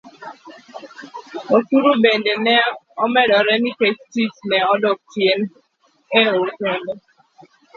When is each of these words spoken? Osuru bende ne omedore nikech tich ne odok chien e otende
Osuru 1.55 1.89
bende 2.03 2.33
ne 2.45 2.57
omedore 3.03 3.53
nikech 3.63 3.99
tich 4.13 4.35
ne 4.49 4.59
odok 4.73 4.99
chien 5.11 5.39
e 6.19 6.21
otende 6.41 6.93